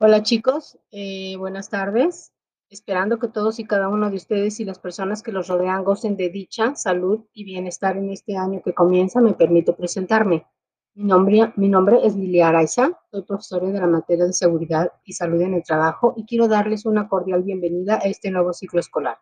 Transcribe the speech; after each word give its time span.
Hola 0.00 0.22
chicos, 0.22 0.78
eh, 0.92 1.34
buenas 1.38 1.70
tardes. 1.70 2.32
Esperando 2.70 3.18
que 3.18 3.26
todos 3.26 3.58
y 3.58 3.64
cada 3.64 3.88
uno 3.88 4.10
de 4.10 4.14
ustedes 4.14 4.60
y 4.60 4.64
las 4.64 4.78
personas 4.78 5.24
que 5.24 5.32
los 5.32 5.48
rodean 5.48 5.82
gocen 5.82 6.16
de 6.16 6.28
dicha, 6.28 6.76
salud 6.76 7.24
y 7.32 7.42
bienestar 7.42 7.96
en 7.96 8.10
este 8.10 8.36
año 8.36 8.62
que 8.64 8.74
comienza, 8.74 9.20
me 9.20 9.34
permito 9.34 9.74
presentarme. 9.74 10.46
Mi 10.94 11.02
nombre, 11.02 11.98
es 12.04 12.14
Lilia 12.14 12.46
Araiza, 12.46 12.96
soy 13.10 13.22
profesora 13.22 13.66
de 13.72 13.80
la 13.80 13.88
materia 13.88 14.24
de 14.24 14.32
seguridad 14.34 14.92
y 15.04 15.14
salud 15.14 15.40
en 15.40 15.54
el 15.54 15.64
trabajo 15.64 16.14
y 16.16 16.26
quiero 16.26 16.46
darles 16.46 16.86
una 16.86 17.08
cordial 17.08 17.42
bienvenida 17.42 17.96
a 17.96 18.06
este 18.06 18.30
nuevo 18.30 18.52
ciclo 18.52 18.78
escolar. 18.78 19.18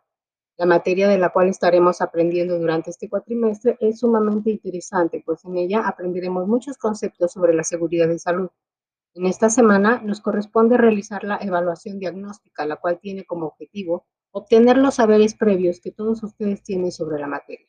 La 0.57 0.67
materia 0.67 1.07
de 1.07 1.17
la 1.17 1.29
cual 1.29 1.47
estaremos 1.47 2.01
aprendiendo 2.01 2.59
durante 2.59 2.91
este 2.91 3.09
cuatrimestre 3.09 3.77
es 3.79 4.01
sumamente 4.01 4.51
interesante, 4.51 5.23
pues 5.25 5.43
en 5.43 5.57
ella 5.57 5.87
aprenderemos 5.87 6.47
muchos 6.47 6.77
conceptos 6.77 7.31
sobre 7.31 7.55
la 7.55 7.63
seguridad 7.63 8.11
en 8.11 8.19
salud 8.19 8.51
en 9.17 9.25
esta 9.25 9.49
semana 9.49 9.99
nos 10.03 10.21
corresponde 10.21 10.77
realizar 10.77 11.23
la 11.23 11.39
evaluación 11.41 11.97
diagnóstica, 11.97 12.65
la 12.65 12.75
cual 12.75 12.99
tiene 12.99 13.25
como 13.25 13.47
objetivo 13.47 14.05
obtener 14.31 14.77
los 14.77 14.95
saberes 14.95 15.33
previos 15.33 15.81
que 15.81 15.91
todos 15.91 16.21
ustedes 16.21 16.61
tienen 16.61 16.91
sobre 16.91 17.19
la 17.19 17.27
materia. 17.27 17.67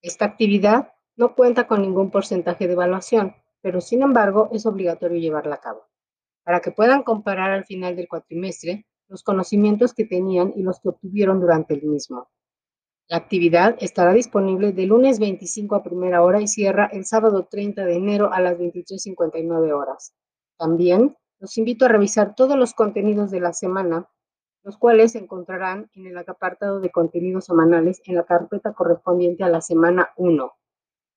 Esta 0.00 0.26
actividad 0.26 0.92
no 1.16 1.34
cuenta 1.34 1.66
con 1.66 1.82
ningún 1.82 2.10
porcentaje 2.10 2.68
de 2.68 2.74
evaluación, 2.74 3.34
pero 3.60 3.80
sin 3.80 4.02
embargo 4.02 4.48
es 4.52 4.64
obligatorio 4.64 5.18
llevarla 5.18 5.56
a 5.56 5.60
cabo, 5.60 5.82
para 6.44 6.60
que 6.60 6.70
puedan 6.70 7.02
comparar 7.02 7.50
al 7.50 7.64
final 7.64 7.96
del 7.96 8.08
cuatrimestre 8.08 8.86
los 9.08 9.24
conocimientos 9.24 9.92
que 9.92 10.04
tenían 10.04 10.52
y 10.54 10.62
los 10.62 10.78
que 10.78 10.90
obtuvieron 10.90 11.40
durante 11.40 11.74
el 11.74 11.82
mismo. 11.82 12.30
La 13.08 13.16
actividad 13.16 13.76
estará 13.80 14.12
disponible 14.12 14.72
de 14.72 14.86
lunes 14.86 15.18
25 15.18 15.74
a 15.74 15.82
primera 15.82 16.22
hora 16.22 16.40
y 16.40 16.46
cierra 16.46 16.88
el 16.92 17.04
sábado 17.04 17.48
30 17.50 17.84
de 17.84 17.96
enero 17.96 18.32
a 18.32 18.40
las 18.40 18.56
23.59 18.56 19.72
horas. 19.72 20.14
También 20.60 21.16
los 21.38 21.56
invito 21.56 21.86
a 21.86 21.88
revisar 21.88 22.34
todos 22.34 22.54
los 22.54 22.74
contenidos 22.74 23.30
de 23.30 23.40
la 23.40 23.54
semana, 23.54 24.10
los 24.62 24.76
cuales 24.76 25.12
se 25.12 25.18
encontrarán 25.18 25.90
en 25.94 26.06
el 26.06 26.18
apartado 26.18 26.80
de 26.80 26.90
contenidos 26.90 27.46
semanales 27.46 28.02
en 28.04 28.16
la 28.16 28.24
carpeta 28.24 28.74
correspondiente 28.74 29.42
a 29.42 29.48
la 29.48 29.62
semana 29.62 30.10
1. 30.18 30.52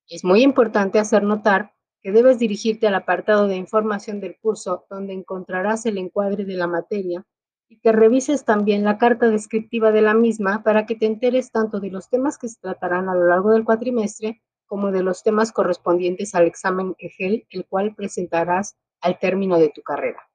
Es 0.08 0.24
muy 0.24 0.44
importante 0.44 0.98
hacer 0.98 1.24
notar 1.24 1.74
que 2.00 2.14
debes 2.14 2.40
dirigirte 2.40 2.88
al 2.88 2.96
apartado 2.96 3.48
de 3.48 3.58
información 3.58 4.22
del 4.22 4.38
curso, 4.40 4.86
donde 4.90 5.12
encontrarás 5.12 5.86
el 5.86 5.98
encuadre 5.98 6.46
de 6.46 6.56
la 6.56 6.68
materia 6.68 7.26
y 7.68 7.82
que 7.82 7.92
revises 7.92 8.46
también 8.46 8.86
la 8.86 8.98
carta 8.98 9.30
descriptiva 9.30 9.92
de 9.92 10.04
la 10.04 10.14
misma 10.14 10.64
para 10.64 10.86
que 10.86 10.96
te 10.96 11.06
enteres 11.06 11.52
tanto 11.52 11.82
de 11.82 11.92
los 11.92 12.10
temas 12.10 12.38
que 12.38 12.48
se 12.48 12.62
tratarán 12.62 13.10
a 13.10 13.14
lo 13.14 13.28
largo 13.28 13.52
del 13.52 13.66
cuatrimestre 13.66 14.42
como 14.68 14.94
de 14.94 15.04
los 15.04 15.22
temas 15.22 15.52
correspondientes 15.52 16.34
al 16.34 16.48
examen 16.48 16.96
EGEL, 16.98 17.46
el 17.50 17.66
cual 17.66 17.94
presentarás 17.94 18.78
al 19.04 19.20
término 19.20 19.60
de 19.60 19.70
tu 19.70 19.84
carrera. 19.84 20.28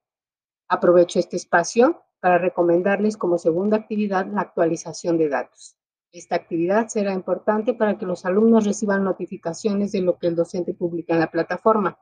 Aprovecho 0.69 1.19
este 1.19 1.37
espacio 1.37 2.03
para 2.21 2.39
recomendarles 2.39 3.17
como 3.17 3.39
segunda 3.39 3.79
actividad 3.79 4.27
la 4.27 4.43
actualización 4.43 5.19
de 5.19 5.29
datos. 5.29 5.77
Esta 6.13 6.37
actividad 6.37 6.89
será 6.89 7.13
importante 7.13 7.75
para 7.75 7.99
que 7.99 8.07
los 8.07 8.25
alumnos 8.25 8.67
reciban 8.67 9.05
notificaciones 9.05 9.93
de 9.93 10.03
lo 10.03 10.19
que 10.19 10.27
el 10.29 10.37
docente 10.37 10.75
publica 10.75 11.15
en 11.15 11.21
la 11.21 11.31
plataforma. 11.31 11.99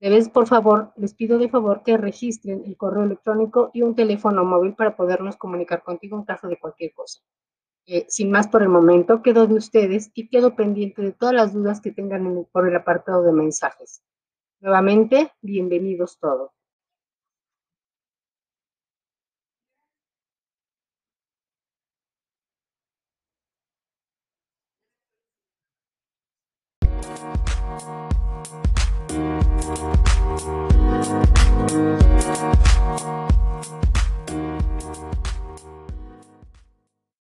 Debes, 0.00 0.28
por 0.28 0.46
favor, 0.46 0.92
les 0.96 1.14
pido 1.14 1.38
de 1.38 1.48
favor 1.48 1.82
que 1.82 1.96
registren 1.96 2.64
el 2.66 2.76
correo 2.76 3.04
electrónico 3.04 3.70
y 3.72 3.82
un 3.82 3.94
teléfono 3.94 4.44
móvil 4.44 4.74
para 4.74 4.96
podernos 4.96 5.36
comunicar 5.36 5.82
contigo 5.82 6.18
en 6.18 6.24
caso 6.24 6.48
de 6.48 6.58
cualquier 6.58 6.92
cosa. 6.92 7.20
Eh, 7.86 8.06
sin 8.08 8.30
más 8.30 8.48
por 8.48 8.62
el 8.62 8.68
momento, 8.68 9.22
quedo 9.22 9.46
de 9.46 9.54
ustedes 9.54 10.10
y 10.14 10.28
quedo 10.28 10.56
pendiente 10.56 11.02
de 11.02 11.12
todas 11.12 11.34
las 11.34 11.52
dudas 11.52 11.80
que 11.80 11.90
tengan 11.90 12.46
por 12.52 12.68
el 12.68 12.76
apartado 12.76 13.22
de 13.22 13.32
mensajes. 13.32 14.03
Nuevamente, 14.64 15.30
bienvenidos 15.42 16.18
todos. 16.18 16.50